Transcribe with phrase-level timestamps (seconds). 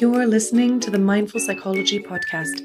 [0.00, 2.62] You're listening to the Mindful Psychology Podcast,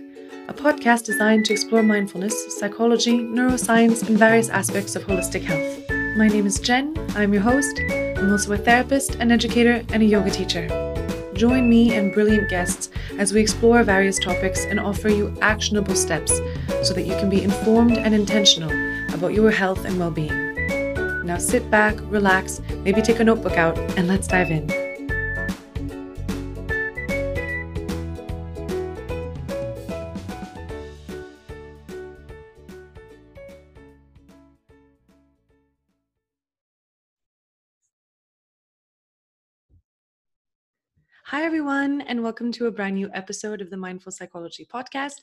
[0.48, 5.84] a podcast designed to explore mindfulness, psychology, neuroscience, and various aspects of holistic health.
[6.18, 6.96] My name is Jen.
[7.14, 7.78] I'm your host.
[7.92, 10.70] I'm also a therapist, an educator, and a yoga teacher.
[11.34, 16.38] Join me and brilliant guests as we explore various topics and offer you actionable steps
[16.84, 18.72] so that you can be informed and intentional
[19.14, 20.56] about your health and well being.
[21.26, 24.75] Now sit back, relax, maybe take a notebook out, and let's dive in.
[41.36, 45.16] Hi, everyone, and welcome to a brand new episode of the Mindful Psychology Podcast.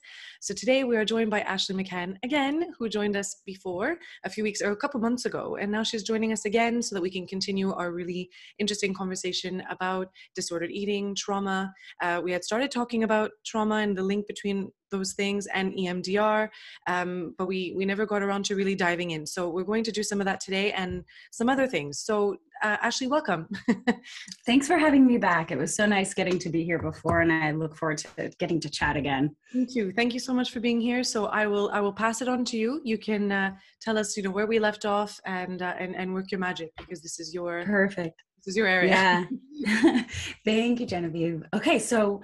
[0.43, 4.45] So, today we are joined by Ashley McHan again, who joined us before a few
[4.45, 5.57] weeks or a couple months ago.
[5.59, 9.63] And now she's joining us again so that we can continue our really interesting conversation
[9.71, 11.73] about disordered eating, trauma.
[12.03, 16.51] Uh, we had started talking about trauma and the link between those things and EMDR,
[16.87, 19.25] um, but we we never got around to really diving in.
[19.27, 21.99] So we're going to do some of that today and some other things.
[21.99, 23.49] So uh, Ashley, welcome.
[24.47, 25.51] Thanks for having me back.
[25.51, 28.61] It was so nice getting to be here before, and I look forward to getting
[28.61, 29.35] to chat again.
[29.53, 29.93] Thank you.
[29.93, 31.03] Thank you so much for being here.
[31.03, 32.81] So I will I will pass it on to you.
[32.85, 36.15] You can uh, tell us, you know, where we left off and uh, and and
[36.15, 38.23] work your magic because this is your perfect.
[38.39, 39.29] This is your area.
[39.51, 40.03] Yeah.
[40.45, 41.43] Thank you, Genevieve.
[41.55, 42.23] Okay, so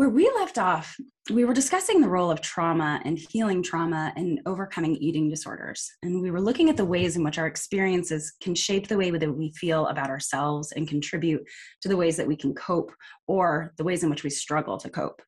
[0.00, 0.96] where we left off,
[1.30, 5.90] we were discussing the role of trauma and healing trauma and overcoming eating disorders.
[6.02, 9.10] And we were looking at the ways in which our experiences can shape the way
[9.10, 11.42] that we feel about ourselves and contribute
[11.82, 12.90] to the ways that we can cope
[13.28, 15.20] or the ways in which we struggle to cope.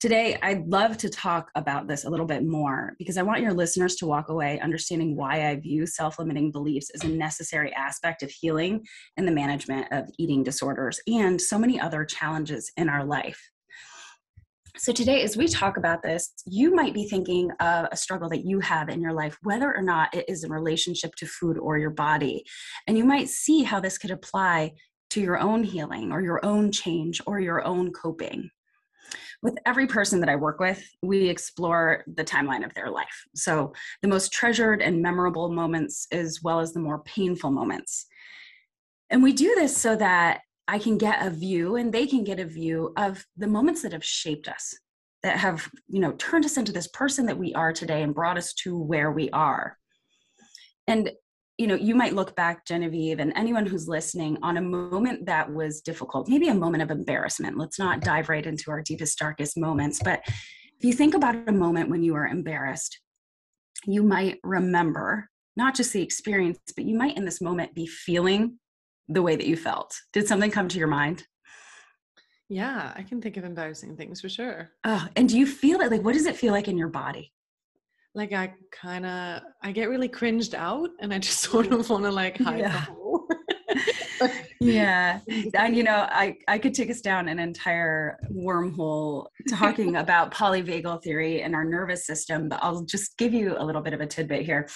[0.00, 3.52] Today, I'd love to talk about this a little bit more because I want your
[3.52, 8.22] listeners to walk away understanding why I view self limiting beliefs as a necessary aspect
[8.22, 8.86] of healing
[9.18, 13.50] and the management of eating disorders and so many other challenges in our life.
[14.76, 18.44] So, today, as we talk about this, you might be thinking of a struggle that
[18.44, 21.78] you have in your life, whether or not it is in relationship to food or
[21.78, 22.44] your body.
[22.86, 24.72] And you might see how this could apply
[25.10, 28.48] to your own healing or your own change or your own coping.
[29.42, 33.26] With every person that I work with, we explore the timeline of their life.
[33.34, 38.06] So, the most treasured and memorable moments, as well as the more painful moments.
[39.10, 42.38] And we do this so that I can get a view and they can get
[42.38, 44.72] a view of the moments that have shaped us,
[45.24, 48.38] that have, you know, turned us into this person that we are today and brought
[48.38, 49.76] us to where we are.
[50.86, 51.10] And
[51.58, 55.52] you know, you might look back, Genevieve, and anyone who's listening on a moment that
[55.52, 57.58] was difficult, maybe a moment of embarrassment.
[57.58, 60.00] Let's not dive right into our deepest, darkest moments.
[60.02, 62.98] But if you think about a moment when you were embarrassed,
[63.84, 68.58] you might remember not just the experience, but you might in this moment be feeling
[69.10, 69.94] the way that you felt.
[70.12, 71.26] Did something come to your mind?
[72.48, 74.70] Yeah, I can think of embarrassing things for sure.
[74.84, 75.90] Oh, and do you feel it?
[75.90, 77.32] Like, what does it feel like in your body?
[78.14, 81.80] Like I kind of, I get really cringed out, and I just sort mm-hmm.
[81.80, 82.60] of want to like hide.
[82.60, 82.86] Yeah.
[84.60, 85.20] yeah,
[85.54, 91.04] and you know, I I could take us down an entire wormhole talking about polyvagal
[91.04, 94.06] theory and our nervous system, but I'll just give you a little bit of a
[94.06, 94.68] tidbit here.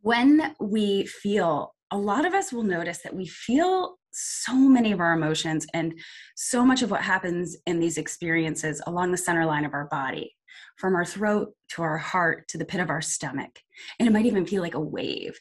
[0.00, 5.00] When we feel a lot of us will notice that we feel so many of
[5.00, 5.94] our emotions and
[6.34, 10.34] so much of what happens in these experiences along the center line of our body,
[10.78, 13.60] from our throat to our heart to the pit of our stomach.
[13.98, 15.38] And it might even feel like a wave.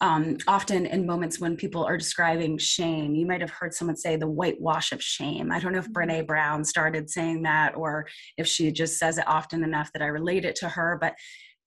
[0.00, 4.16] Um, often in moments when people are describing shame, you might have heard someone say
[4.16, 5.52] the whitewash of shame.
[5.52, 6.10] I don't know if mm-hmm.
[6.10, 10.06] Brene Brown started saying that or if she just says it often enough that I
[10.06, 11.14] relate it to her, but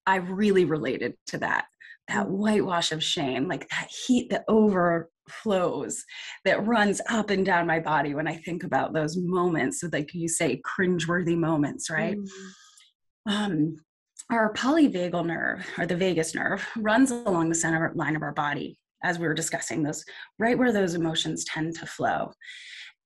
[0.05, 1.65] I really related to that
[2.07, 6.03] that whitewash of shame, like that heat that overflows,
[6.43, 10.13] that runs up and down my body when I think about those moments, So like
[10.13, 12.17] you say, cringeworthy moments, right?
[12.17, 12.27] Mm.
[13.27, 13.75] Um,
[14.31, 18.79] our polyvagal nerve, or the vagus nerve, runs along the center line of our body,
[19.03, 20.03] as we were discussing, those
[20.39, 22.31] right where those emotions tend to flow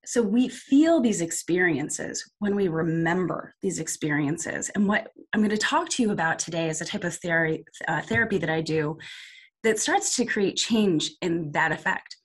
[0.06, 4.70] so we feel these experiences when we remember these experiences.
[4.76, 7.66] And what i'm going to talk to you about today is a type of theory,
[7.88, 8.98] uh, therapy that i do
[9.64, 12.16] that starts to create change in that effect.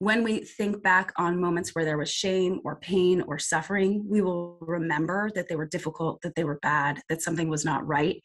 [0.00, 4.20] When we think back on moments where there was shame or pain or suffering we
[4.20, 8.20] will remember that they were difficult that they were bad that something was not right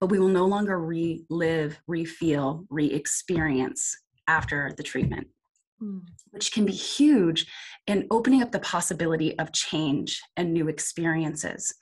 [0.00, 3.96] but we will no longer relive re-feel re-experience
[4.28, 5.26] after the treatment
[5.80, 6.00] Mm.
[6.30, 7.46] which can be huge
[7.86, 11.72] in opening up the possibility of change and new experiences.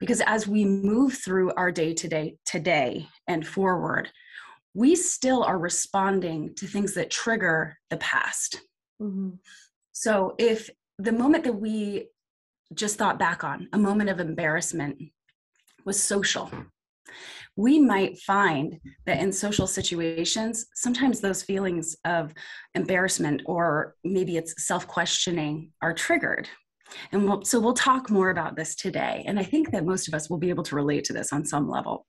[0.00, 4.10] Because as we move through our day to day today and forward,
[4.74, 8.60] we still are responding to things that trigger the past.
[9.00, 9.30] Mm-hmm.
[9.92, 12.08] So if the moment that we
[12.74, 14.98] just thought back on, a moment of embarrassment
[15.84, 16.50] was social.
[17.56, 22.32] We might find that in social situations, sometimes those feelings of
[22.74, 26.48] embarrassment or maybe it's self questioning are triggered.
[27.12, 29.24] And we'll, so we'll talk more about this today.
[29.26, 31.44] And I think that most of us will be able to relate to this on
[31.44, 32.06] some level.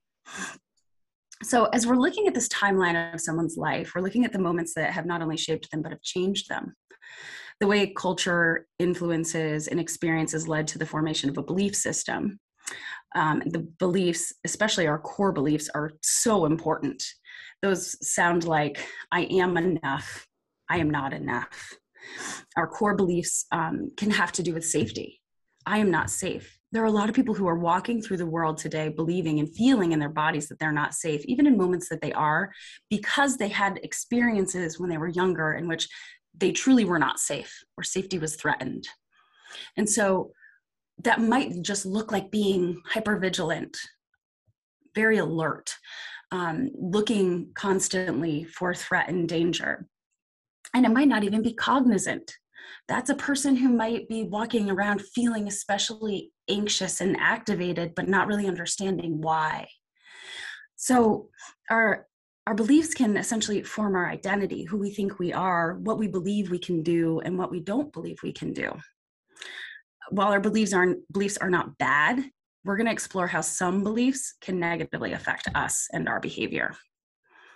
[1.42, 4.74] So, as we're looking at this timeline of someone's life, we're looking at the moments
[4.74, 6.74] that have not only shaped them, but have changed them
[7.60, 12.38] the way culture influences and experiences led to the formation of a belief system.
[13.14, 17.02] Um, the beliefs, especially our core beliefs, are so important.
[17.62, 18.78] Those sound like
[19.10, 20.26] I am enough,
[20.68, 21.74] I am not enough.
[22.56, 25.20] Our core beliefs um, can have to do with safety.
[25.66, 26.58] I am not safe.
[26.72, 29.54] There are a lot of people who are walking through the world today believing and
[29.54, 32.52] feeling in their bodies that they're not safe, even in moments that they are,
[32.90, 35.88] because they had experiences when they were younger in which
[36.36, 38.86] they truly were not safe or safety was threatened.
[39.76, 40.30] And so
[41.04, 43.76] that might just look like being hyper vigilant,
[44.94, 45.74] very alert,
[46.32, 49.86] um, looking constantly for threat and danger.
[50.74, 52.32] And it might not even be cognizant.
[52.88, 58.26] That's a person who might be walking around feeling especially anxious and activated, but not
[58.26, 59.68] really understanding why.
[60.76, 61.28] So,
[61.70, 62.06] our
[62.46, 66.50] our beliefs can essentially form our identity, who we think we are, what we believe
[66.50, 68.72] we can do, and what we don't believe we can do.
[70.10, 72.24] While our beliefs aren't beliefs are not bad,
[72.64, 76.74] we're going to explore how some beliefs can negatively affect us and our behavior.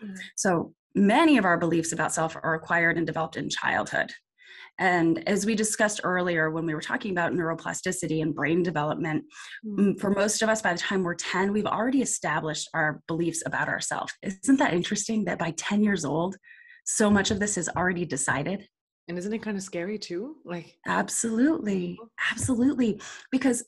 [0.03, 0.15] Mm-hmm.
[0.37, 4.11] So many of our beliefs about self are acquired and developed in childhood.
[4.79, 9.25] And as we discussed earlier when we were talking about neuroplasticity and brain development,
[9.65, 10.01] mm.
[10.01, 13.69] for most of us, by the time we're 10, we've already established our beliefs about
[13.69, 14.13] ourselves.
[14.23, 16.37] Isn't that interesting that by 10 years old,
[16.85, 18.67] so much of this is already decided?
[19.09, 20.37] And isn't it kind of scary too?
[20.45, 21.99] Like, absolutely,
[22.31, 23.01] absolutely.
[23.31, 23.65] Because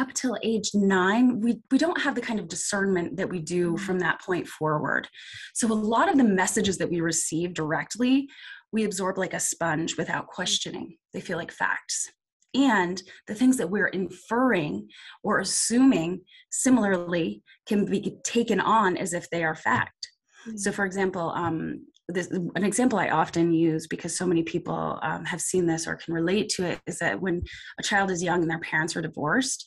[0.00, 3.74] up till age nine, we, we don't have the kind of discernment that we do
[3.74, 3.80] mm.
[3.80, 5.06] from that point forward.
[5.54, 8.28] So, a lot of the messages that we receive directly
[8.74, 10.96] we absorb like a sponge without questioning.
[11.12, 12.10] They feel like facts.
[12.54, 14.88] And the things that we're inferring
[15.22, 20.08] or assuming similarly can be taken on as if they are fact.
[20.46, 20.56] Mm-hmm.
[20.56, 25.24] So, for example, um, this, an example I often use because so many people um,
[25.24, 27.42] have seen this or can relate to it is that when
[27.78, 29.66] a child is young and their parents are divorced,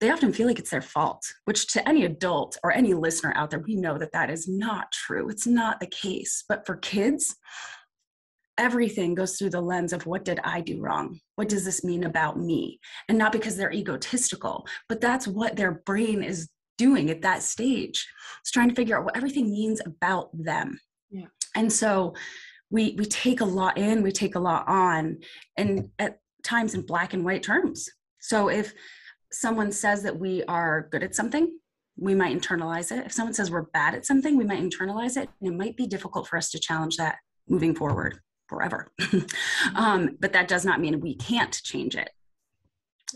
[0.00, 3.50] they often feel like it's their fault, which to any adult or any listener out
[3.50, 5.28] there, we know that that is not true.
[5.28, 6.44] It's not the case.
[6.48, 7.36] But for kids,
[8.58, 11.20] everything goes through the lens of what did I do wrong?
[11.36, 12.80] What does this mean about me?
[13.08, 18.06] And not because they're egotistical, but that's what their brain is doing at that stage.
[18.40, 20.78] It's trying to figure out what everything means about them.
[21.10, 21.26] Yeah.
[21.54, 22.14] And so
[22.70, 25.18] we we take a lot in, we take a lot on,
[25.56, 27.88] and at times in black and white terms.
[28.20, 28.72] So if
[29.32, 31.58] someone says that we are good at something,
[31.96, 33.06] we might internalize it.
[33.06, 35.28] If someone says we're bad at something, we might internalize it.
[35.40, 37.16] And it might be difficult for us to challenge that
[37.48, 38.18] moving forward
[38.48, 38.90] forever.
[39.74, 42.10] um, but that does not mean we can't change it.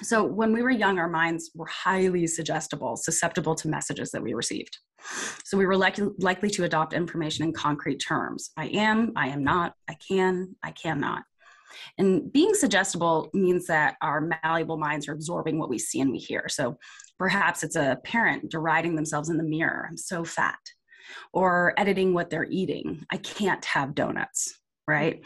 [0.02, 4.34] So when we were young, our minds were highly suggestible, susceptible to messages that we
[4.34, 4.78] received.
[5.44, 8.50] So we were likely, likely to adopt information in concrete terms.
[8.56, 11.22] I am, I am not, I can, I cannot.
[11.98, 16.19] And being suggestible means that our malleable minds are absorbing what we see and we
[16.19, 16.46] hear.
[16.48, 16.78] So
[17.19, 20.58] perhaps it's a parent deriding themselves in the mirror, I'm so fat,
[21.32, 23.05] or editing what they're eating.
[23.12, 25.24] I can't have donuts right?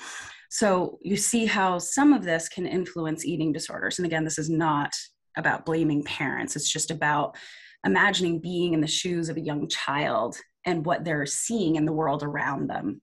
[0.53, 3.99] So you see how some of this can influence eating disorders.
[3.99, 4.93] And again, this is not
[5.35, 7.39] about blaming parents, it's just about
[7.87, 11.93] imagining being in the shoes of a young child and what they're seeing in the
[11.93, 13.01] world around them.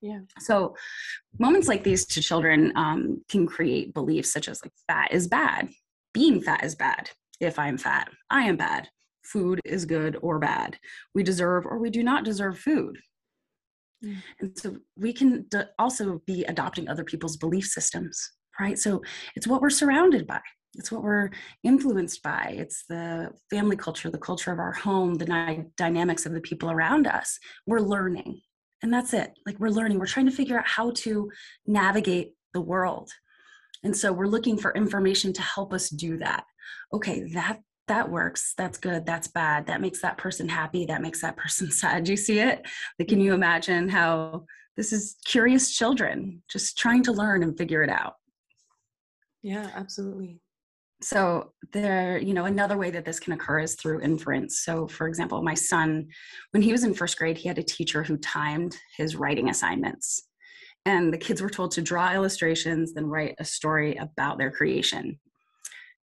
[0.00, 0.20] Yeah.
[0.40, 0.74] So
[1.38, 5.68] moments like these to children um, can create beliefs such as like fat is bad,
[6.14, 7.10] being fat is bad.
[7.40, 8.88] If I'm fat, I am bad.
[9.22, 10.78] Food is good or bad.
[11.14, 12.96] We deserve or we do not deserve food.
[14.04, 14.16] Mm.
[14.40, 18.18] And so we can d- also be adopting other people's belief systems,
[18.60, 18.78] right?
[18.78, 19.02] So
[19.34, 20.40] it's what we're surrounded by.
[20.74, 21.30] It's what we're
[21.62, 22.54] influenced by.
[22.58, 26.70] It's the family culture, the culture of our home, the ni- dynamics of the people
[26.70, 27.38] around us.
[27.66, 28.40] We're learning.
[28.82, 29.32] And that's it.
[29.46, 29.98] Like we're learning.
[29.98, 31.30] We're trying to figure out how to
[31.66, 33.10] navigate the world.
[33.82, 36.44] And so we're looking for information to help us do that.
[36.92, 41.20] Okay, that that works that's good that's bad that makes that person happy that makes
[41.20, 42.66] that person sad you see it?
[42.98, 44.44] Like can you imagine how
[44.76, 48.14] this is curious children just trying to learn and figure it out?
[49.42, 50.40] Yeah absolutely.
[51.02, 54.60] So there you know another way that this can occur is through inference.
[54.60, 56.08] So for example my son
[56.52, 60.28] when he was in first grade he had a teacher who timed his writing assignments.
[60.84, 65.18] And the kids were told to draw illustrations then write a story about their creation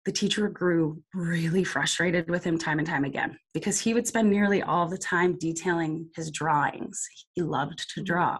[0.08, 4.30] the teacher grew really frustrated with him time and time again because he would spend
[4.30, 7.06] nearly all the time detailing his drawings.
[7.34, 8.06] He loved to mm.
[8.06, 8.38] draw.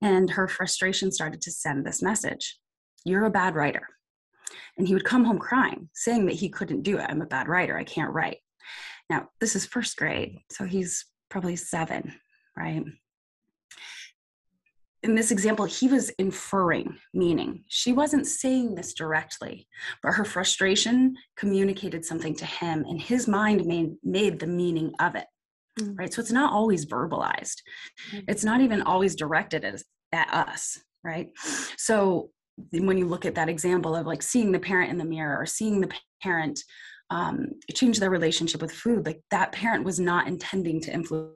[0.00, 2.56] And her frustration started to send this message
[3.04, 3.84] You're a bad writer.
[4.78, 7.06] And he would come home crying, saying that he couldn't do it.
[7.08, 7.76] I'm a bad writer.
[7.76, 8.38] I can't write.
[9.10, 12.14] Now, this is first grade, so he's probably seven,
[12.56, 12.84] right?
[15.02, 17.64] In this example, he was inferring meaning.
[17.68, 19.66] She wasn't saying this directly,
[20.02, 25.14] but her frustration communicated something to him, and his mind made, made the meaning of
[25.14, 25.26] it.
[25.78, 25.94] Mm-hmm.
[25.94, 26.12] Right.
[26.12, 27.62] So it's not always verbalized,
[28.10, 28.20] mm-hmm.
[28.28, 30.78] it's not even always directed at, at us.
[31.02, 31.30] Right.
[31.78, 32.30] So
[32.72, 35.46] when you look at that example of like seeing the parent in the mirror or
[35.46, 35.90] seeing the
[36.22, 36.60] parent
[37.08, 41.32] um, change their relationship with food, like that parent was not intending to influence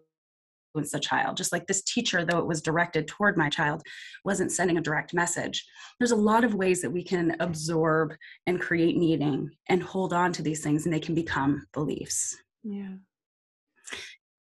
[0.74, 3.82] the child just like this teacher though it was directed toward my child
[4.24, 5.64] wasn't sending a direct message.
[5.98, 8.14] There's a lot of ways that we can absorb
[8.46, 12.36] and create meaning and hold on to these things and they can become beliefs.
[12.62, 12.94] Yeah.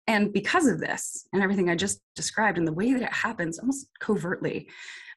[0.07, 3.59] And because of this and everything i just described and the way that it happens
[3.59, 4.69] almost covertly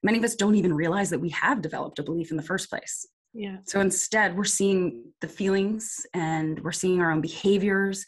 [0.04, 2.70] many of us don't even realize that we have developed a belief in the first
[2.70, 3.08] place.
[3.34, 3.58] Yeah.
[3.66, 8.06] So instead we're seeing the feelings and we're seeing our own behaviors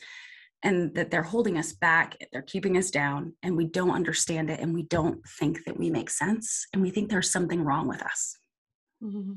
[0.63, 4.59] and that they're holding us back, they're keeping us down, and we don't understand it,
[4.59, 8.01] and we don't think that we make sense, and we think there's something wrong with
[8.01, 8.37] us.
[9.03, 9.33] Mm-hmm.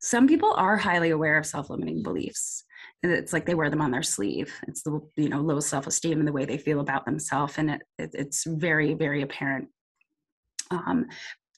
[0.00, 2.64] Some people are highly aware of self-limiting beliefs,
[3.02, 4.52] and it's like they wear them on their sleeve.
[4.66, 7.82] It's the you know low self-esteem and the way they feel about themselves, and it,
[7.98, 9.68] it, it's very very apparent.
[10.70, 11.06] Um,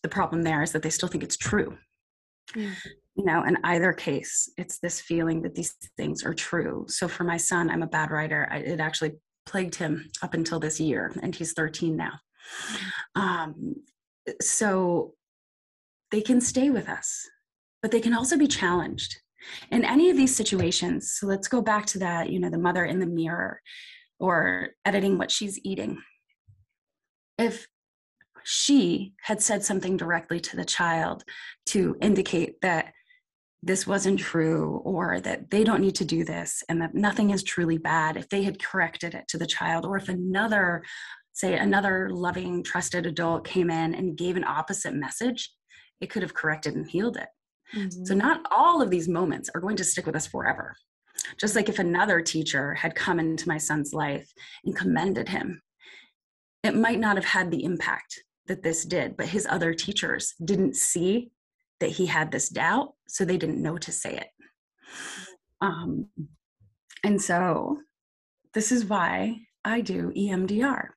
[0.03, 1.77] the problem there is that they still think it's true.
[2.55, 2.75] Yeah
[3.17, 6.85] you know in either case it's this feeling that these things are true.
[6.89, 8.49] So for my son i'm a bad writer.
[8.51, 9.13] I, it actually
[9.47, 12.13] plagued him up until this year and he's 13 now.
[13.15, 13.77] Um,
[14.41, 15.15] so
[16.11, 17.29] they can stay with us
[17.83, 19.17] but they can also be challenged.
[19.71, 22.85] In any of these situations so let's go back to that you know the mother
[22.85, 23.61] in the mirror
[24.19, 25.99] or editing what she's eating.
[27.39, 27.67] If
[28.45, 31.25] she had said something directly to the child
[31.67, 32.93] to indicate that
[33.67, 37.43] this wasn't true or that they don't need to do this and that nothing is
[37.43, 40.83] truly bad if they had corrected it to the child or if another
[41.33, 45.53] say another loving trusted adult came in and gave an opposite message
[46.01, 47.29] it could have corrected and healed it
[47.75, 48.05] mm-hmm.
[48.05, 50.75] so not all of these moments are going to stick with us forever
[51.37, 54.33] just like if another teacher had come into my son's life
[54.65, 55.61] and commended him
[56.63, 60.77] it might not have had the impact that this did but his other teachers didn't
[60.77, 61.31] see
[61.81, 64.29] that he had this doubt, so they didn't know to say it.
[65.61, 66.09] Um,
[67.05, 67.79] and so
[68.55, 70.89] this is why I do EMDR.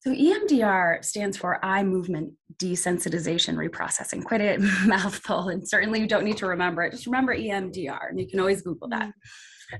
[0.00, 4.24] So EMDR stands for eye movement desensitization reprocessing.
[4.24, 6.92] Quite a mouthful, and certainly you don't need to remember it.
[6.92, 9.12] Just remember EMDR, and you can always Google that.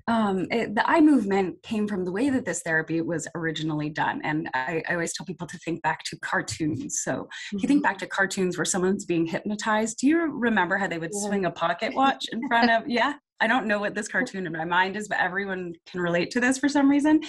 [0.09, 4.21] Um, it, the eye movement came from the way that this therapy was originally done.
[4.25, 7.01] And I, I always tell people to think back to cartoons.
[7.03, 7.57] So mm-hmm.
[7.57, 7.91] if you think mm-hmm.
[7.91, 11.29] back to cartoons where someone's being hypnotized, do you remember how they would yeah.
[11.29, 12.89] swing a pocket watch in front of?
[12.89, 16.31] Yeah, I don't know what this cartoon in my mind is, but everyone can relate
[16.33, 17.21] to this for some reason.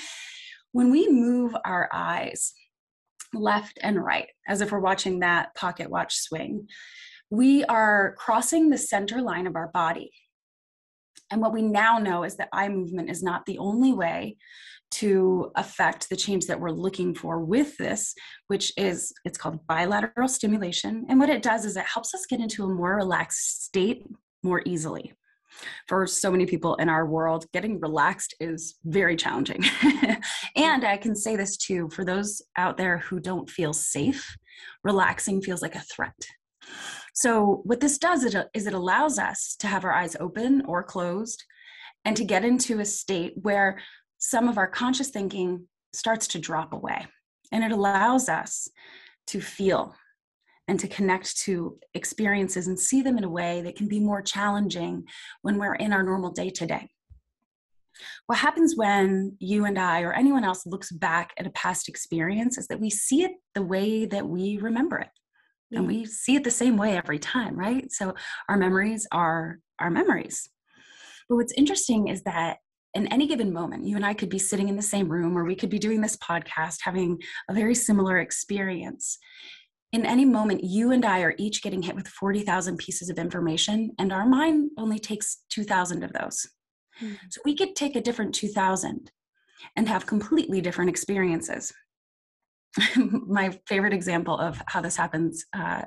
[0.74, 2.54] When we move our eyes
[3.34, 6.68] left and right, as if we're watching that pocket watch swing,
[7.30, 10.12] we are crossing the center line of our body.
[11.32, 14.38] And what we now know is that eye movement is not the only way
[14.92, 18.14] to affect the change that we're looking for with this,
[18.48, 21.06] which is it's called bilateral stimulation.
[21.08, 24.06] And what it does is it helps us get into a more relaxed state
[24.44, 25.14] more easily.
[25.88, 29.64] For so many people in our world, getting relaxed is very challenging.
[30.56, 34.36] and I can say this too for those out there who don't feel safe,
[34.84, 36.16] relaxing feels like a threat.
[37.14, 41.44] So, what this does is it allows us to have our eyes open or closed
[42.06, 43.80] and to get into a state where
[44.18, 47.06] some of our conscious thinking starts to drop away.
[47.52, 48.70] And it allows us
[49.28, 49.96] to feel
[50.68, 54.22] and to connect to experiences and see them in a way that can be more
[54.22, 55.04] challenging
[55.42, 56.88] when we're in our normal day to day.
[58.28, 62.58] What happens when you and I or anyone else looks back at a past experience
[62.58, 65.10] is that we see it the way that we remember it
[65.72, 67.92] and we see it the same way every time right?
[67.92, 68.14] So
[68.50, 70.50] our memories are our memories.
[71.30, 72.58] But what's interesting is that
[72.94, 75.46] in any given moment you and i could be sitting in the same room or
[75.46, 77.18] we could be doing this podcast having
[77.50, 79.18] a very similar experience.
[79.94, 83.92] In any moment you and i are each getting hit with 40,000 pieces of information
[83.98, 86.48] and our mind only takes 2,000 of those.
[87.02, 87.16] Mm-hmm.
[87.30, 89.12] so we could take a different 2,000
[89.78, 91.72] and have completely different experiences
[93.28, 95.82] my favorite example of how this happens uh,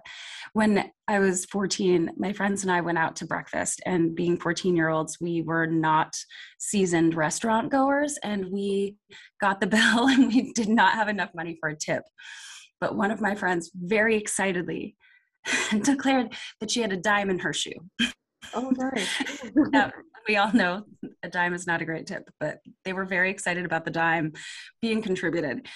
[0.52, 4.76] when i was 14 my friends and i went out to breakfast and being 14
[4.76, 6.14] year olds we were not
[6.58, 8.96] seasoned restaurant goers and we
[9.40, 12.02] got the bill and we did not have enough money for a tip.
[12.80, 14.96] But one of my friends very excitedly
[15.82, 17.90] declared that she had a dime in her shoe.
[18.54, 19.08] Oh nice.
[19.54, 19.92] Now,
[20.26, 20.84] we all know
[21.22, 24.32] a dime is not a great tip but they were very excited about the dime
[24.80, 25.66] being contributed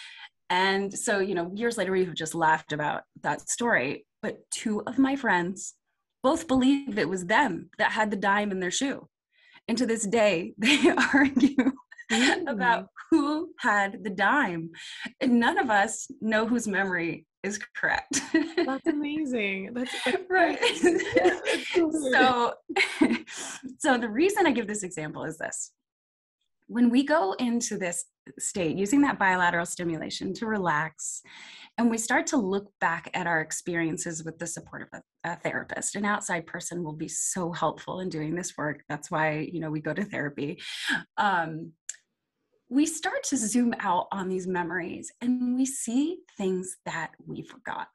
[0.51, 4.07] and so, you know, years later, we've just laughed about that story.
[4.23, 5.75] But two of my friends
[6.23, 9.09] both believe it was them that had the dime in their shoe.
[9.69, 11.73] And to this day, they argue
[12.11, 12.51] mm.
[12.51, 14.71] about who had the dime.
[15.21, 18.21] And none of us know whose memory is correct.
[18.57, 19.75] That's amazing.
[19.75, 20.59] That's, that's right.
[21.75, 22.55] so,
[23.79, 25.73] so the reason I give this example is this
[26.69, 28.05] when we go into this
[28.39, 31.23] state using that bilateral stimulation to relax.
[31.77, 35.37] And we start to look back at our experiences with the support of a, a,
[35.37, 35.95] therapist.
[35.95, 38.83] An outside person will be so helpful in doing this work.
[38.89, 40.61] That's why you know we go to therapy.
[41.17, 41.73] Um,
[42.71, 47.89] we start to zoom out on these memories and we see things that we forgot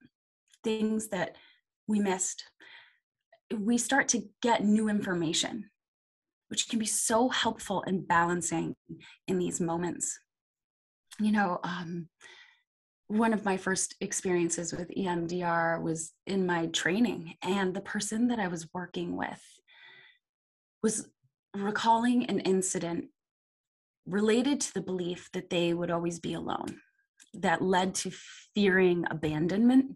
[0.63, 1.36] things that
[1.88, 2.44] we missed.
[3.56, 5.70] We start to get new information
[6.53, 8.75] which can be so helpful in balancing
[9.27, 10.19] in these moments.
[11.19, 12.10] You know, um,
[13.07, 18.38] one of my first experiences with EMDR was in my training, and the person that
[18.38, 19.41] I was working with
[20.83, 21.10] was
[21.55, 23.05] recalling an incident
[24.05, 26.77] related to the belief that they would always be alone
[27.33, 28.12] that led to
[28.53, 29.95] fearing abandonment.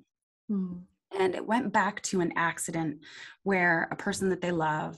[0.49, 0.81] Mm.
[1.15, 3.01] And it went back to an accident
[3.43, 4.97] where a person that they love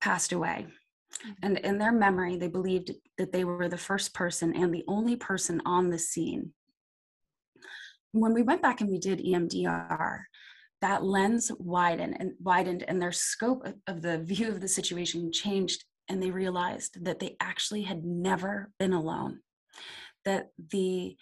[0.00, 0.66] passed away.
[1.26, 1.32] Mm-hmm.
[1.42, 5.16] And in their memory, they believed that they were the first person and the only
[5.16, 6.52] person on the scene.
[8.12, 10.20] When we went back and we did EMDR,
[10.80, 15.84] that lens widened and widened and their scope of the view of the situation changed
[16.08, 19.40] and they realized that they actually had never been alone
[20.24, 21.16] that the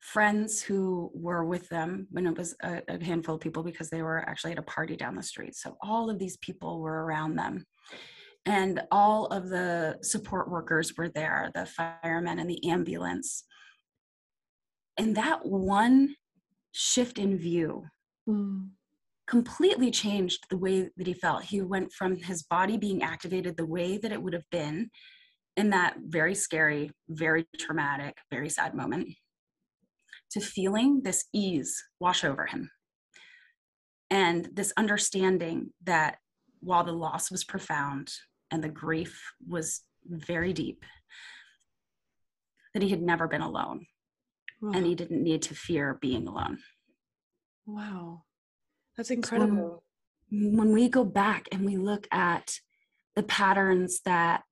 [0.00, 4.02] friends who were with them when it was a, a, handful of people because they
[4.02, 7.34] were actually at a party down the street so all of these people were around
[7.34, 7.64] them
[8.46, 13.44] and all of the support workers were there the firemen and the ambulance.
[14.96, 16.14] And that one
[16.72, 17.84] shift in view
[18.28, 18.68] mm.
[19.26, 21.42] completely changed the way that he felt.
[21.42, 24.90] He went from his body being activated the way that it would have been
[25.56, 29.08] in that very scary very traumatic very sad moment
[30.30, 32.70] to feeling this ease wash over him.
[34.10, 36.18] And this understanding that
[36.60, 38.12] while the loss was profound
[38.50, 40.84] and the grief was very deep
[42.74, 43.86] that he had never been alone.
[44.62, 44.72] Wow.
[44.74, 46.60] and he didn't need to fear being alone.
[47.66, 48.22] Wow.
[48.96, 49.82] That's incredible.
[50.30, 52.60] When, when we go back and we look at
[53.14, 54.44] the patterns that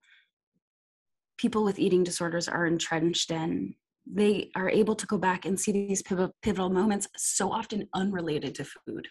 [1.38, 3.76] people with eating disorders are entrenched in
[4.07, 8.64] they are able to go back and see these pivotal moments so often unrelated to
[8.64, 9.09] food.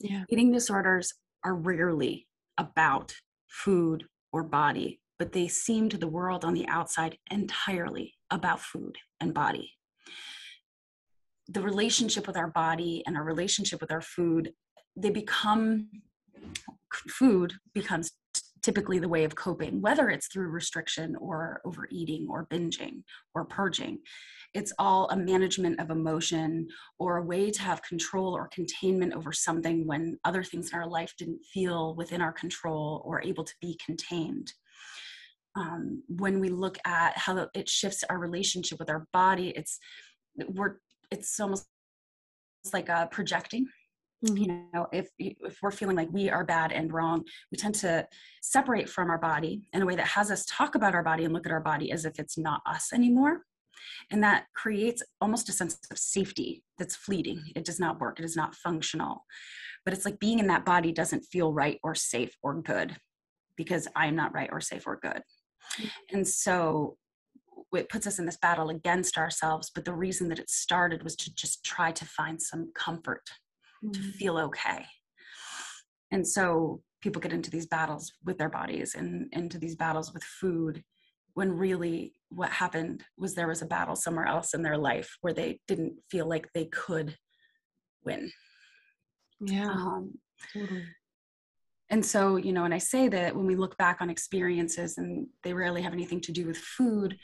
[0.00, 0.24] Yeah.
[0.28, 2.26] Eating disorders are rarely
[2.58, 3.14] about
[3.48, 4.04] food
[4.34, 9.32] or body, but they seem to the world on the outside entirely about food and
[9.32, 9.70] body.
[11.46, 14.52] The relationship with our body and our relationship with our food,
[14.96, 15.88] they become
[17.08, 18.10] food becomes
[18.64, 23.02] typically the way of coping, whether it's through restriction or overeating or binging
[23.34, 23.98] or purging.
[24.54, 29.32] It's all a management of emotion or a way to have control or containment over
[29.32, 33.54] something when other things in our life didn't feel within our control or able to
[33.60, 34.50] be contained.
[35.56, 39.78] Um, when we look at how it shifts our relationship with our body, it's
[40.48, 40.76] we're
[41.10, 41.66] it's almost
[42.72, 43.66] like a projecting.
[44.24, 48.06] You know if if we're feeling like we are bad and wrong we tend to
[48.42, 51.34] separate from our body in a way that has us talk about our body and
[51.34, 53.42] look at our body as if it's not us anymore
[54.10, 57.42] and that creates almost a sense of safety that's fleeting.
[57.54, 59.24] It does not work, it is not functional.
[59.84, 62.96] But it's like being in that body doesn't feel right or safe or good
[63.56, 65.22] because I'm not right or safe or good.
[65.78, 66.16] Mm-hmm.
[66.16, 66.96] And so
[67.72, 69.70] it puts us in this battle against ourselves.
[69.74, 73.22] But the reason that it started was to just try to find some comfort,
[73.84, 73.92] mm-hmm.
[73.92, 74.86] to feel okay.
[76.10, 80.24] And so people get into these battles with their bodies and into these battles with
[80.24, 80.82] food
[81.34, 85.34] when really what happened was there was a battle somewhere else in their life where
[85.34, 87.16] they didn't feel like they could
[88.04, 88.30] win.
[89.40, 89.70] Yeah.
[89.70, 90.12] Um,
[90.52, 90.84] totally.
[91.90, 95.26] And so, you know, and I say that when we look back on experiences and
[95.42, 97.18] they rarely have anything to do with food,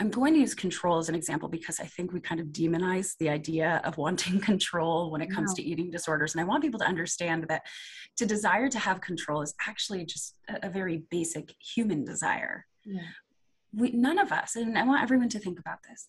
[0.00, 3.18] I'm going to use control as an example because I think we kind of demonize
[3.18, 6.34] the idea of wanting control when it comes to eating disorders.
[6.34, 7.66] And I want people to understand that
[8.16, 12.64] to desire to have control is actually just a, a very basic human desire.
[12.86, 13.02] Yeah.
[13.74, 16.06] We, none of us, and I want everyone to think about this.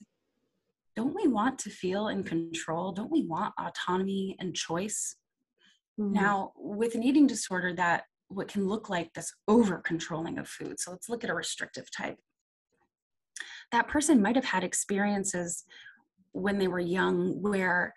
[0.96, 2.94] Don't we want to feel in control?
[2.94, 5.18] Don't we want autonomy and choice?
[6.00, 6.14] Mm-hmm.
[6.14, 10.80] Now, with an eating disorder, that what can look like this over controlling of food.
[10.80, 12.18] So let's look at a restrictive type
[13.72, 15.64] that person might have had experiences
[16.34, 17.94] when they were young where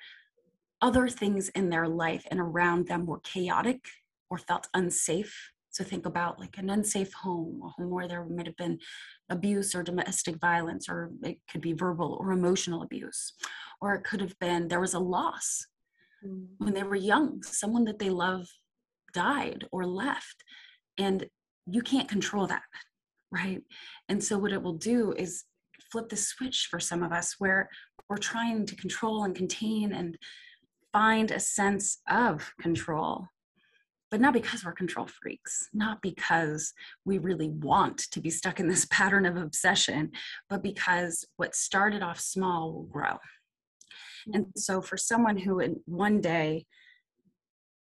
[0.82, 3.84] other things in their life and around them were chaotic
[4.30, 5.50] or felt unsafe.
[5.70, 8.78] So think about like an unsafe home, a home where there might have been
[9.30, 13.32] abuse or domestic violence, or it could be verbal or emotional abuse,
[13.80, 15.66] or it could have been there was a loss
[16.24, 16.46] mm.
[16.58, 18.46] when they were young, someone that they love
[19.12, 20.44] died or left,
[20.98, 21.26] and
[21.66, 22.62] you can't control that,
[23.32, 23.62] right?
[24.08, 25.44] And so what it will do is
[25.94, 27.70] flip the switch for some of us where
[28.08, 30.18] we're trying to control and contain and
[30.92, 33.28] find a sense of control
[34.10, 36.72] but not because we're control freaks, not because
[37.04, 40.12] we really want to be stuck in this pattern of obsession,
[40.48, 43.18] but because what started off small will grow.
[44.32, 44.56] And mm-hmm.
[44.56, 46.66] so for someone who in one day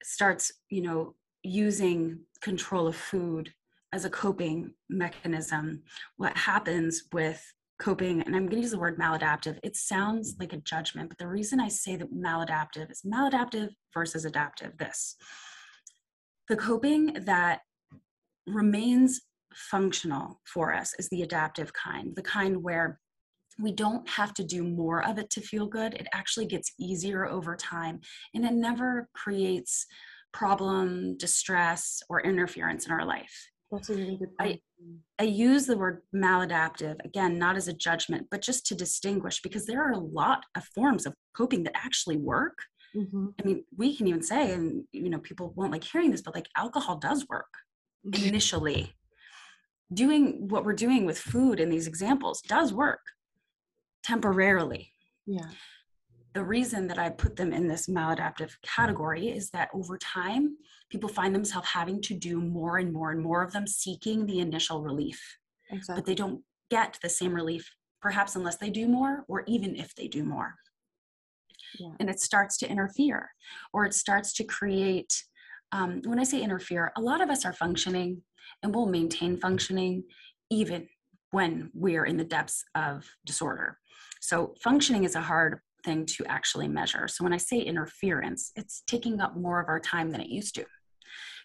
[0.03, 3.53] starts, you know, using control of food
[3.93, 5.83] as a coping mechanism,
[6.17, 7.45] what happens with
[7.85, 9.59] coping, and I'm going to use the word maladaptive.
[9.63, 14.25] It sounds like a judgment, but the reason I say that maladaptive is maladaptive versus
[14.25, 14.79] adaptive.
[14.79, 15.17] This
[16.49, 17.61] the coping that
[18.47, 19.21] remains
[19.55, 23.01] functional for us is the adaptive kind, the kind where
[23.63, 25.95] we don't have to do more of it to feel good.
[25.95, 28.01] It actually gets easier over time
[28.35, 29.87] and it never creates
[30.33, 33.35] problem, distress, or interference in our life.
[33.71, 34.53] That's a really good point.
[34.53, 34.61] I,
[35.19, 39.67] I use the word maladaptive, again, not as a judgment, but just to distinguish because
[39.67, 42.59] there are a lot of forms of coping that actually work.
[42.97, 43.29] Mm-hmm.
[43.41, 46.35] I mean, we can even say, and you know, people won't like hearing this, but
[46.35, 47.53] like alcohol does work
[48.07, 48.27] mm-hmm.
[48.27, 48.95] initially.
[49.93, 53.01] Doing what we're doing with food in these examples does work
[54.03, 54.93] temporarily.
[55.27, 55.51] Yeah
[56.35, 60.57] the reason that I put them in this maladaptive category is that over time,
[60.91, 64.41] people find themselves having to do more and more and more of them seeking the
[64.41, 65.21] initial relief.
[65.71, 65.95] Exactly.
[65.95, 67.71] But they don't get the same relief,
[68.03, 70.57] perhaps unless they do more or even if they do more.
[71.79, 71.93] Yeah.
[72.01, 73.31] And it starts to interfere
[73.73, 75.23] or it starts to create.
[75.71, 78.23] Um, when I say interfere, a lot of us are functioning
[78.63, 80.05] and will maintain functioning
[80.51, 80.89] even
[81.31, 83.79] when we're in the depths of disorder.
[84.21, 87.09] So, functioning is a hard thing to actually measure.
[87.09, 90.55] So when I say interference, it's taking up more of our time than it used
[90.57, 90.65] to.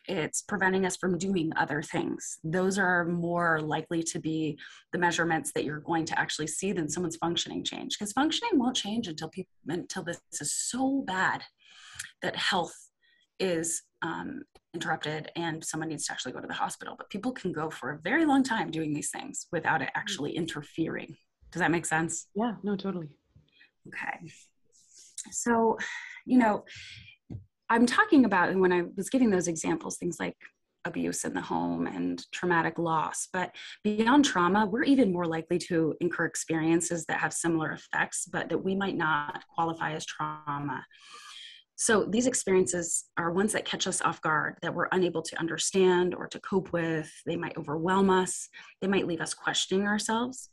[0.08, 2.40] It's preventing us from doing other things.
[2.44, 4.58] Those are more likely to be
[4.92, 7.98] the measurements that you're going to actually see than someone's functioning change.
[7.98, 11.44] Because functioning won't change until people until this is so bad
[12.22, 12.76] that health
[13.40, 16.96] is um, interrupted and someone needs to actually go to the hospital.
[16.98, 20.36] But people can go for a very long time doing these things without it actually
[20.36, 21.16] interfering.
[21.52, 22.28] Does that make sense?
[22.36, 23.10] Yeah, no, totally.
[23.88, 24.32] Okay.
[25.32, 25.78] So,
[26.26, 26.64] you know,
[27.70, 30.36] I'm talking about and when I was giving those examples, things like
[30.86, 33.28] abuse in the home and traumatic loss.
[33.32, 38.50] But beyond trauma, we're even more likely to incur experiences that have similar effects, but
[38.50, 40.86] that we might not qualify as trauma.
[41.76, 46.14] So these experiences are ones that catch us off guard, that we're unable to understand
[46.14, 47.10] or to cope with.
[47.26, 48.50] They might overwhelm us,
[48.82, 50.50] they might leave us questioning ourselves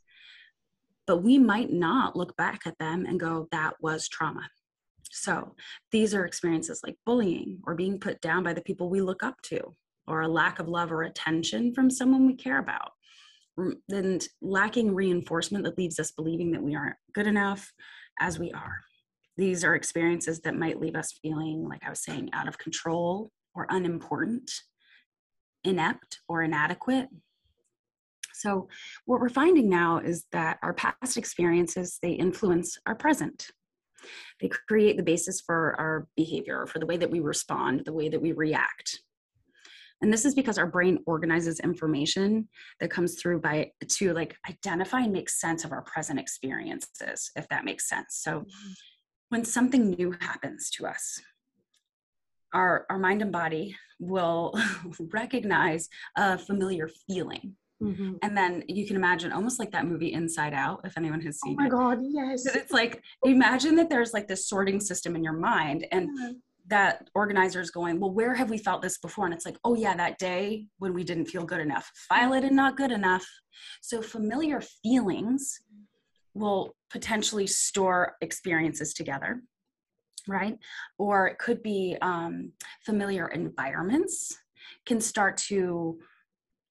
[1.07, 4.47] but we might not look back at them and go, that was trauma.
[5.09, 5.55] So
[5.91, 9.41] these are experiences like bullying or being put down by the people we look up
[9.43, 9.73] to,
[10.05, 12.91] or a lack of love or attention from someone we care about,
[13.89, 17.71] and lacking reinforcement that leaves us believing that we aren't good enough
[18.19, 18.81] as we are.
[19.37, 23.31] These are experiences that might leave us feeling, like I was saying, out of control
[23.55, 24.51] or unimportant,
[25.63, 27.07] inept or inadequate,
[28.37, 28.67] so
[29.05, 33.47] what we're finding now is that our past experiences, they influence our present.
[34.39, 38.09] They create the basis for our behavior, for the way that we respond, the way
[38.09, 39.01] that we react.
[40.01, 42.47] And this is because our brain organizes information
[42.79, 47.47] that comes through by to like identify and make sense of our present experiences, if
[47.49, 48.19] that makes sense.
[48.21, 48.71] So mm-hmm.
[49.29, 51.19] when something new happens to us,
[52.53, 54.53] our, our mind and body will
[55.11, 58.13] recognize a familiar feeling Mm-hmm.
[58.23, 61.53] And then you can imagine almost like that movie Inside Out, if anyone has seen
[61.53, 61.55] it.
[61.55, 61.71] Oh my it.
[61.71, 62.45] God, yes.
[62.47, 66.31] It's like, imagine that there's like this sorting system in your mind and yeah.
[66.67, 69.25] that organizer is going, well, where have we felt this before?
[69.25, 71.89] And it's like, oh yeah, that day when we didn't feel good enough.
[72.09, 73.27] File it and not good enough.
[73.81, 75.59] So familiar feelings
[76.33, 79.41] will potentially store experiences together
[80.27, 80.57] right
[80.97, 82.51] or it could be um,
[82.85, 84.37] familiar environments
[84.85, 85.97] can start to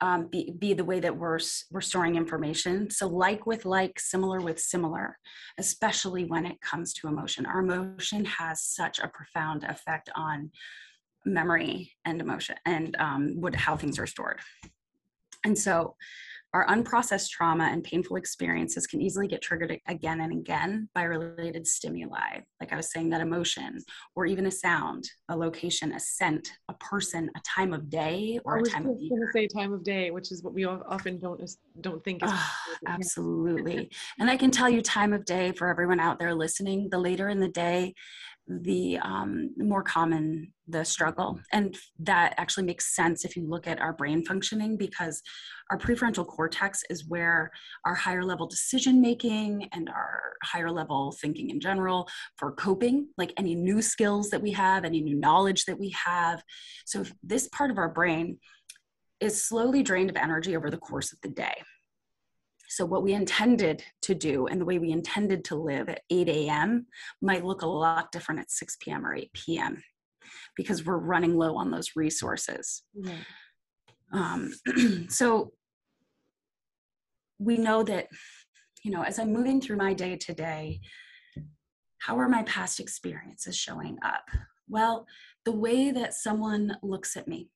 [0.02, 1.40] um, be, be the way that we're,
[1.72, 2.90] we're storing information.
[2.90, 5.18] So, like with like, similar with similar,
[5.58, 7.46] especially when it comes to emotion.
[7.46, 10.52] Our emotion has such a profound effect on
[11.26, 14.40] memory and emotion and um, what, how things are stored.
[15.44, 15.96] And so,
[16.56, 21.68] our unprocessed trauma and painful experiences can easily get triggered again and again by related
[21.68, 22.40] stimuli.
[22.62, 23.80] Like I was saying, that emotion,
[24.16, 28.60] or even a sound, a location, a scent, a person, a time of day, or
[28.60, 29.12] I a time of year.
[29.12, 31.42] I was going to say time of day, which is what we often don't
[31.82, 32.24] don't think.
[32.24, 32.54] Is oh,
[32.88, 36.88] absolutely, and I can tell you, time of day for everyone out there listening.
[36.90, 37.96] The later in the day,
[38.48, 41.40] the um, more common the struggle.
[41.52, 45.22] And that actually makes sense if you look at our brain functioning because
[45.72, 47.52] our prefrontal cortex is where
[47.86, 53.34] our higher level decision making and our higher level thinking in general for coping, like
[53.38, 56.44] any new skills that we have, any new knowledge that we have.
[56.86, 58.40] So, this part of our brain
[59.20, 61.56] is slowly drained of energy over the course of the day.
[62.70, 66.28] So, what we intended to do and the way we intended to live at 8
[66.30, 66.88] a.m.
[67.22, 69.06] might look a lot different at 6 p.m.
[69.06, 69.84] or 8 p.m.
[70.56, 72.84] because we're running low on those resources.
[74.14, 74.54] Um,
[75.10, 75.54] so,
[77.40, 78.08] we know that,
[78.84, 80.80] you know, as I'm moving through my day to day,
[82.00, 84.26] how are my past experiences showing up?
[84.70, 85.08] Well,
[85.44, 87.50] the way that someone looks at me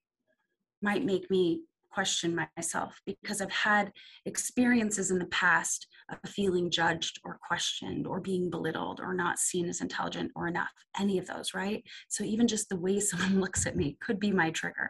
[0.82, 1.64] might make me
[2.00, 3.92] question myself because I've had
[4.26, 9.68] experiences in the past of feeling judged or questioned or being belittled or not seen
[9.68, 11.84] as intelligent or enough, any of those, right?
[12.08, 14.90] So even just the way someone looks at me could be my trigger.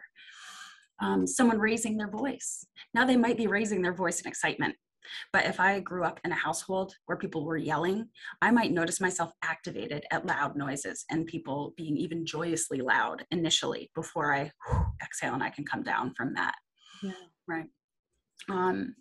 [1.02, 2.64] Um, someone raising their voice.
[2.94, 4.76] Now they might be raising their voice in excitement.
[5.32, 8.06] But if I grew up in a household where people were yelling,
[8.40, 13.90] I might notice myself activated at loud noises and people being even joyously loud initially
[13.96, 14.52] before I
[15.02, 16.54] exhale and I can come down from that.
[17.02, 17.12] Yeah.
[17.46, 17.66] Right.
[18.48, 18.94] Um,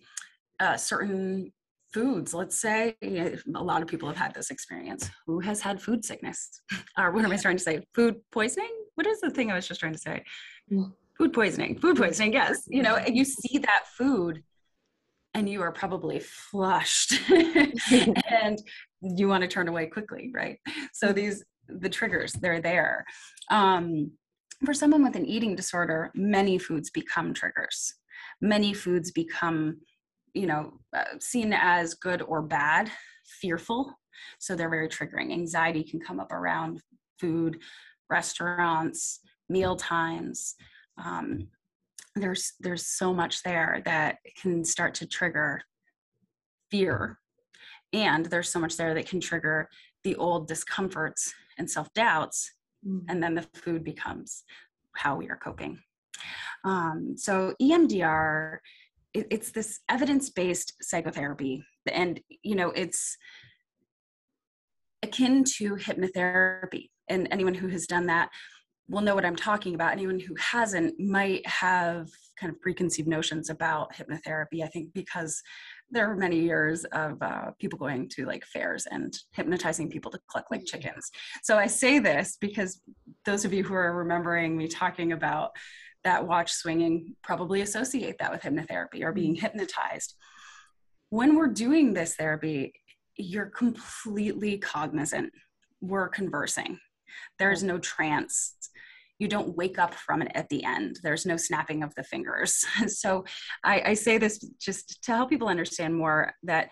[0.60, 1.52] uh, certain
[1.94, 5.10] foods, let's say, a lot of people have had this experience.
[5.26, 6.62] Who has had food sickness?
[6.98, 7.84] or what am I trying to say?
[7.96, 8.72] Food poisoning?
[8.96, 10.24] What is the thing I was just trying to say?
[10.72, 10.94] Mm.
[11.18, 11.78] Food poisoning.
[11.80, 12.64] Food poisoning, yes.
[12.68, 14.44] You know, you see that food
[15.34, 18.62] and you are probably flushed and
[19.02, 20.58] you want to turn away quickly, right?
[20.94, 21.16] So mm-hmm.
[21.16, 23.06] these the triggers, they're there.
[23.52, 24.12] Um,
[24.66, 27.94] for someone with an eating disorder, many foods become triggers.
[28.42, 29.80] Many foods become,
[30.34, 32.92] you know, uh, seen as good or bad,
[33.26, 33.94] fearful.
[34.40, 35.32] So they're very triggering.
[35.32, 36.82] Anxiety can come up around
[37.20, 37.60] food,
[38.10, 40.56] restaurants, meal times.
[40.98, 41.48] Um,
[42.16, 45.62] there's there's so much there that can start to trigger
[46.70, 47.20] fear,
[47.94, 49.70] and there's so much there that can trigger
[50.04, 52.52] the old discomforts and self doubts
[52.88, 53.02] mm.
[53.10, 54.44] and then the food becomes
[54.96, 55.80] how we are coping.
[56.66, 58.58] Um, so EMDR,
[59.14, 63.18] it, it's this evidence-based psychotherapy, and you know it's
[65.04, 66.90] akin to hypnotherapy.
[67.08, 68.30] And anyone who has done that
[68.90, 69.94] will know what I'm talking about.
[69.94, 74.64] Anyone who hasn't might have kind of preconceived notions about hypnotherapy.
[74.64, 75.42] I think because
[75.92, 80.20] there are many years of uh, people going to like fairs and hypnotizing people to
[80.28, 80.78] cluck like mm-hmm.
[80.82, 81.10] chickens.
[81.44, 82.82] So I say this because
[83.26, 85.52] those of you who are remembering me talking about
[86.04, 89.42] that watch swinging probably associate that with hypnotherapy or being mm-hmm.
[89.42, 90.16] hypnotized.
[91.10, 92.74] When we're doing this therapy,
[93.16, 95.32] you're completely cognizant.
[95.82, 96.80] We're conversing.
[97.40, 98.54] There's no trance
[99.20, 101.00] you don't wake up from it at the end.
[101.04, 102.66] There's no snapping of the fingers.
[102.88, 103.26] so
[103.64, 106.70] I, I say this just to help people understand more that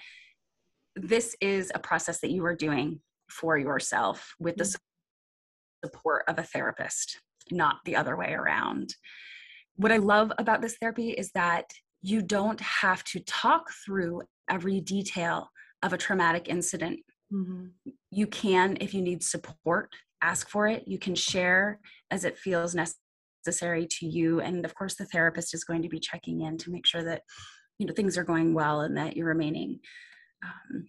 [0.96, 5.88] this is a process that you are doing for yourself with the mm-hmm.
[5.88, 7.20] support of a therapist,
[7.52, 8.96] not the other way around.
[9.76, 11.66] What I love about this therapy is that
[12.02, 15.50] you don't have to talk through every detail
[15.84, 17.00] of a traumatic incident.
[17.32, 17.66] Mm-hmm.
[18.10, 20.88] You can, if you need support, ask for it.
[20.88, 21.80] You can share
[22.12, 24.41] as it feels necessary to you.
[24.41, 27.22] And of course, the therapist is going to be checking in to make sure that
[27.80, 29.80] you know things are going well and that you're remaining
[30.43, 30.86] um,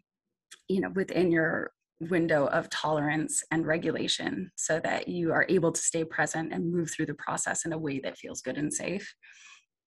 [0.69, 5.81] you know within your window of tolerance and regulation so that you are able to
[5.81, 9.13] stay present and move through the process in a way that feels good and safe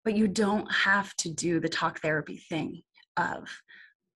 [0.03, 2.81] but you don't have to do the talk therapy thing
[3.17, 3.47] of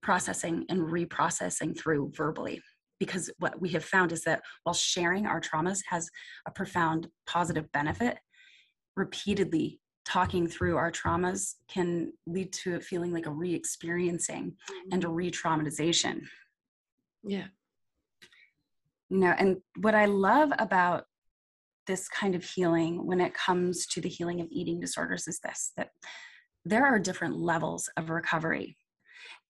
[0.02, 2.62] processing and reprocessing through verbally
[3.00, 6.10] because what we have found is that while sharing our traumas has
[6.48, 8.18] a profound positive benefit,
[8.96, 14.54] repeatedly talking through our traumas can lead to it feeling like a re experiencing
[14.92, 15.16] and a mm-hmm.
[15.16, 16.22] re traumatization.
[17.24, 17.48] Yeah.
[19.10, 21.06] You know, and what I love about
[21.88, 25.72] this kind of healing when it comes to the healing of eating disorders is this
[25.78, 25.90] that
[26.64, 28.78] there are different levels of recovery.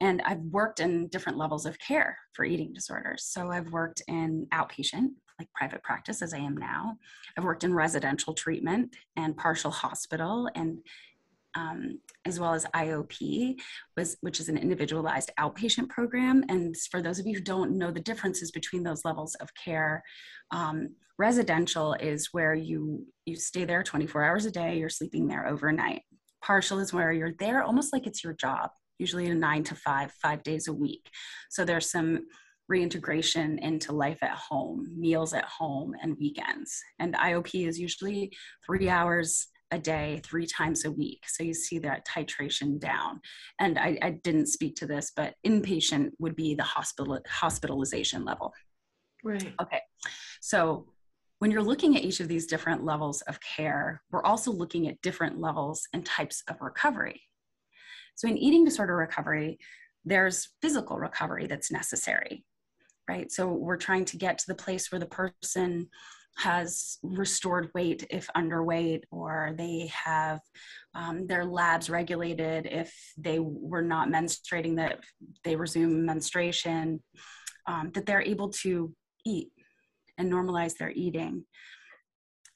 [0.01, 3.25] And I've worked in different levels of care for eating disorders.
[3.25, 6.97] So I've worked in outpatient, like private practice as I am now.
[7.37, 10.79] I've worked in residential treatment and partial hospital and
[11.55, 13.55] um, as well as IOP,
[13.95, 16.43] was, which is an individualized outpatient program.
[16.49, 20.03] And for those of you who don't know the differences between those levels of care,
[20.51, 24.77] um, residential is where you you stay there 24 hours a day.
[24.77, 26.01] You're sleeping there overnight.
[26.43, 30.11] Partial is where you're there almost like it's your job, usually a nine to five,
[30.21, 31.09] five days a week.
[31.49, 32.25] So there's some
[32.67, 36.81] reintegration into life at home, meals at home, and weekends.
[36.99, 38.31] And IOP is usually
[38.65, 41.23] three hours a day, three times a week.
[41.27, 43.19] So you see that titration down.
[43.59, 48.53] And I, I didn't speak to this, but inpatient would be the hospital hospitalization level.
[49.23, 49.53] Right.
[49.61, 49.81] Okay.
[50.41, 50.87] So
[51.39, 55.01] when you're looking at each of these different levels of care, we're also looking at
[55.01, 57.21] different levels and types of recovery.
[58.15, 59.59] So in eating disorder recovery,
[60.05, 62.45] there's physical recovery that's necessary,
[63.09, 63.31] right?
[63.31, 65.89] So we're trying to get to the place where the person
[66.37, 70.41] has restored weight if underweight, or they have
[70.93, 74.99] um, their labs regulated if they were not menstruating, that
[75.43, 77.01] they resume menstruation,
[77.67, 78.93] um, that they're able to
[79.25, 79.49] eat
[80.17, 81.45] and normalize their eating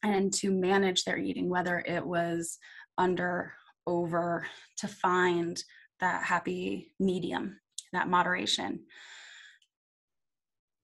[0.04, 2.58] and to manage their eating, whether it was
[2.98, 3.54] under,
[3.90, 4.46] over,
[4.78, 5.62] to find
[6.00, 7.60] that happy medium,
[7.94, 8.80] that moderation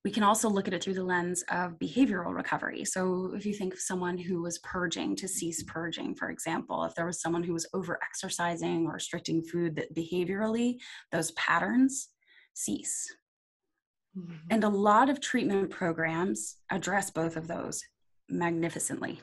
[0.06, 2.86] we can also look at it through the lens of behavioral recovery.
[2.86, 6.94] So, if you think of someone who was purging to cease purging, for example, if
[6.94, 10.76] there was someone who was over exercising or restricting food, that behaviorally
[11.12, 12.10] those patterns
[12.54, 13.12] cease.
[14.16, 14.36] Mm-hmm.
[14.52, 17.82] And a lot of treatment programs address both of those
[18.30, 19.22] magnificently.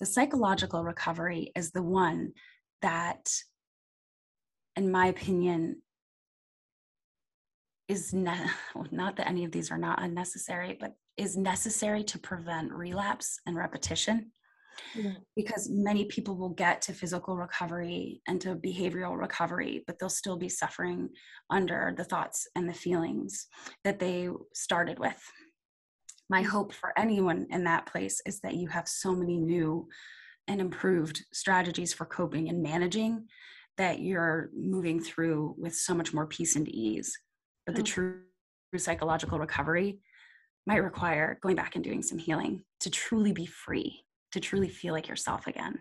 [0.00, 2.32] The psychological recovery is the one
[2.82, 3.30] that,
[4.76, 5.82] in my opinion,
[7.88, 8.50] is ne-
[8.90, 13.56] not that any of these are not unnecessary, but is necessary to prevent relapse and
[13.56, 14.32] repetition.
[14.94, 15.12] Yeah.
[15.36, 20.38] Because many people will get to physical recovery and to behavioral recovery, but they'll still
[20.38, 21.10] be suffering
[21.50, 23.46] under the thoughts and the feelings
[23.84, 25.20] that they started with.
[26.30, 29.88] My hope for anyone in that place is that you have so many new
[30.50, 33.26] and improved strategies for coping and managing
[33.78, 37.16] that you're moving through with so much more peace and ease
[37.66, 37.86] but the mm.
[37.86, 38.20] true
[38.76, 40.00] psychological recovery
[40.66, 44.92] might require going back and doing some healing to truly be free, to truly feel
[44.92, 45.78] like yourself again.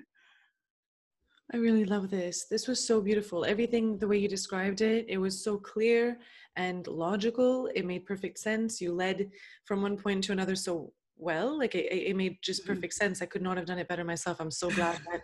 [1.52, 2.46] I really love this.
[2.50, 3.44] This was so beautiful.
[3.44, 6.20] Everything, the way you described it, it was so clear
[6.56, 7.70] and logical.
[7.74, 8.80] It made perfect sense.
[8.80, 9.32] You led
[9.66, 11.58] from one point to another so well.
[11.58, 12.76] Like it, it made just mm-hmm.
[12.76, 13.22] perfect sense.
[13.22, 14.40] I could not have done it better myself.
[14.40, 15.22] I'm so glad that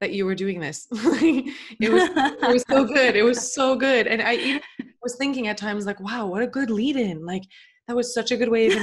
[0.00, 0.86] that you were doing this.
[0.92, 2.10] it was
[2.42, 3.16] it was so good.
[3.16, 4.06] It was so good.
[4.06, 4.62] And I even
[5.02, 7.24] was thinking at times like, wow, what a good lead in.
[7.24, 7.42] Like
[7.88, 8.78] that was such a good way of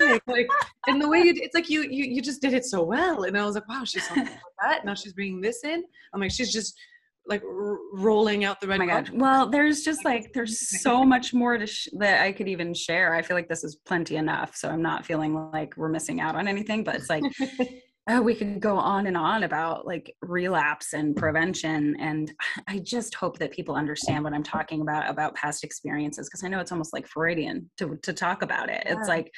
[0.26, 0.48] like
[0.86, 3.24] and the way you it's like you you you just did it so well.
[3.24, 4.28] And I was like, wow, she's about
[4.62, 4.84] that.
[4.84, 5.84] Now she's bringing this in.
[6.12, 6.78] I'm like, she's just
[7.26, 8.80] like r- rolling out the oh red.
[8.80, 9.10] Oh my god!
[9.12, 13.14] Well, there's just like there's so much more to sh- that I could even share.
[13.14, 16.34] I feel like this is plenty enough, so I'm not feeling like we're missing out
[16.34, 16.84] on anything.
[16.84, 17.22] But it's like
[18.08, 21.96] oh, we could go on and on about like relapse and prevention.
[22.00, 22.32] And
[22.66, 26.48] I just hope that people understand what I'm talking about about past experiences because I
[26.48, 28.82] know it's almost like Freudian to to talk about it.
[28.86, 28.94] Yeah.
[28.98, 29.32] It's like,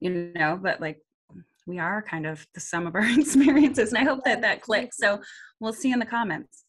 [0.00, 0.98] you know, but like
[1.66, 3.92] we are kind of the sum of our experiences.
[3.92, 4.98] And I hope that that clicks.
[4.98, 5.20] So
[5.60, 6.64] we'll see in the comments.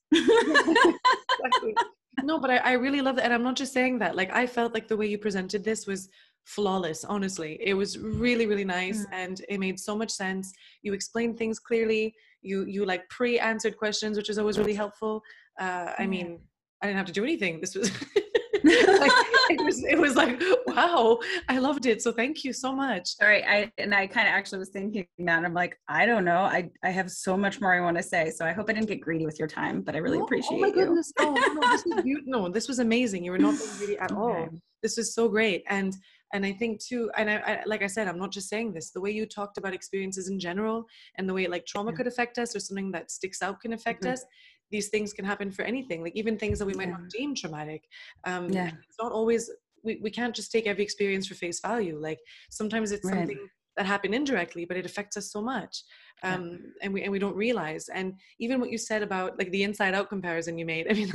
[2.23, 3.25] No, but I, I really love that.
[3.25, 4.15] And I'm not just saying that.
[4.15, 6.09] Like I felt like the way you presented this was
[6.45, 9.09] flawless honestly it was really really nice mm.
[9.13, 14.17] and it made so much sense you explained things clearly you you like pre-answered questions
[14.17, 15.21] which is always really helpful
[15.59, 16.39] uh i mean
[16.81, 17.89] i didn't have to do anything this was
[18.99, 19.11] like,
[19.49, 23.27] it was it was like wow i loved it so thank you so much all
[23.27, 26.39] right i and i kind of actually was thinking that i'm like i don't know
[26.39, 28.87] i i have so much more i want to say so i hope i didn't
[28.87, 31.25] get greedy with your time but i really oh, appreciate oh my goodness you.
[31.25, 34.47] oh no, this was no this was amazing you were not being greedy at all
[34.81, 35.95] this is so great and
[36.33, 38.91] and i think too and I, I, like i said i'm not just saying this
[38.91, 40.85] the way you talked about experiences in general
[41.17, 41.97] and the way like trauma yeah.
[41.97, 44.13] could affect us or something that sticks out can affect mm-hmm.
[44.13, 44.25] us
[44.71, 46.97] these things can happen for anything like even things that we might yeah.
[46.97, 47.83] not deem traumatic
[48.25, 48.67] um yeah.
[48.67, 49.49] it's not always
[49.83, 53.15] we, we can't just take every experience for face value like sometimes it's right.
[53.15, 53.47] something
[53.77, 55.83] that happen indirectly but it affects us so much
[56.23, 56.57] um, yeah.
[56.83, 59.93] and we and we don't realize and even what you said about like the inside
[59.93, 61.09] out comparison you made i mean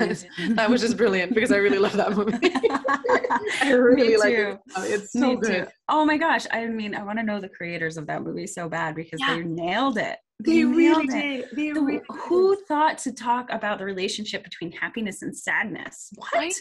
[0.55, 2.33] that, was just brilliant because i really love that movie
[3.63, 5.71] i really like it it's so Me good too.
[5.89, 8.69] oh my gosh i mean i want to know the creators of that movie so
[8.69, 9.37] bad because yeah.
[9.37, 11.47] they nailed it they, they really did.
[11.53, 12.67] They the, really who did.
[12.69, 16.55] thought to talk about the relationship between happiness and sadness what right?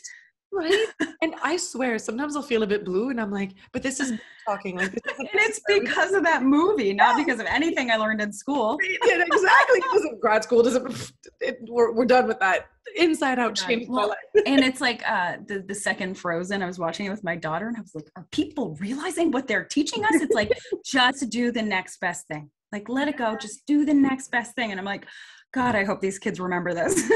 [0.51, 0.85] Right?
[1.23, 4.13] And i swear sometimes i'll feel a bit blue and i'm like but this is
[4.47, 8.31] talking like and it's because of that movie not because of anything i learned in
[8.31, 8.77] school.
[9.03, 13.55] Yeah exactly because of grad school doesn't it, we're, we're done with that inside out
[13.55, 17.23] changed well, and it's like uh the, the second frozen i was watching it with
[17.23, 20.21] my daughter and i was like are people realizing what they're teaching us?
[20.21, 20.51] It's like
[20.85, 22.49] just do the next best thing.
[22.71, 23.35] Like let it go.
[23.37, 24.71] Just do the next best thing.
[24.71, 25.05] And i'm like
[25.53, 27.09] god i hope these kids remember this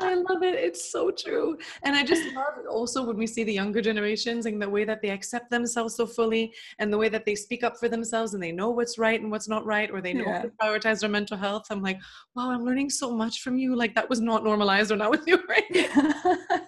[0.00, 0.54] I love it.
[0.54, 1.56] It's so true.
[1.82, 5.02] And I just love also when we see the younger generations and the way that
[5.02, 8.42] they accept themselves so fully and the way that they speak up for themselves and
[8.42, 10.42] they know what's right and what's not right, or they know yeah.
[10.42, 11.66] to prioritize their mental health.
[11.70, 11.98] I'm like,
[12.34, 13.76] wow, I'm learning so much from you.
[13.76, 15.64] Like that was not normalized or not with you, right?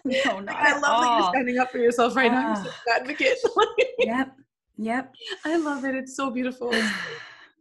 [0.04, 1.02] no, not I love all.
[1.02, 2.54] that you're standing up for yourself right uh, now.
[2.54, 3.38] You're such an advocate.
[3.98, 4.36] yep.
[4.78, 5.14] Yep.
[5.44, 5.94] I love it.
[5.94, 6.72] It's so beautiful.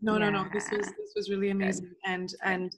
[0.01, 0.29] No, yeah.
[0.29, 0.49] no, no.
[0.53, 1.85] This was this was really amazing.
[1.85, 1.95] Good.
[2.05, 2.75] And and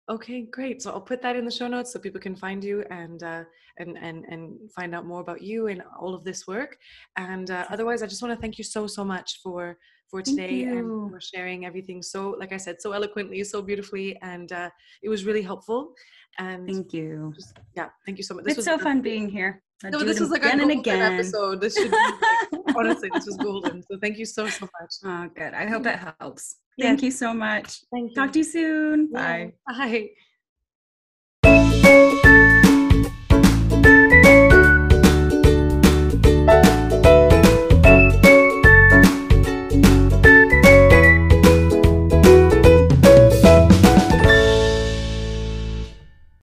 [0.07, 0.83] Okay, great.
[0.83, 3.43] So I'll put that in the show notes so people can find you and uh,
[3.79, 6.77] and and and find out more about you and all of this work.
[7.17, 9.77] And uh, otherwise, I just want to thank you so so much for
[10.11, 14.51] for today and for sharing everything so like I said so eloquently, so beautifully, and
[14.51, 14.69] uh,
[15.01, 15.93] it was really helpful.
[16.37, 17.33] And thank you.
[17.35, 18.45] Just, yeah, thank you so much.
[18.45, 19.63] This it's so fun being here.
[19.83, 21.61] I'll no, this was like again a and again episode.
[21.61, 23.81] This should be, like, honestly, this was golden.
[23.81, 24.93] So thank you so so much.
[25.03, 25.53] Oh, good.
[25.55, 26.57] I hope it helps.
[26.79, 27.81] Thank you so much.
[27.91, 28.15] Thank you.
[28.15, 29.11] Talk to you soon.
[29.11, 29.53] Bye.
[31.43, 32.21] Bye.